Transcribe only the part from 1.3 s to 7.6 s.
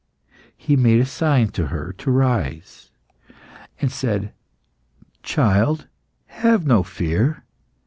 to her to rise, and said "Child, have no fear.